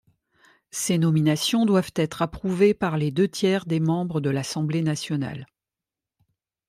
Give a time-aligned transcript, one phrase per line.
[0.71, 5.45] Ces nominations doivent être approuvées par les deux tiers des membres de l'Assemblée nationale.